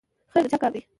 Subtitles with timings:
[0.33, 0.81] خیر د چا کار دی؟